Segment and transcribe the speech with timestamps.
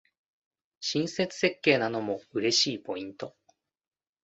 [0.79, 3.35] 親切設計なのも嬉しいポイント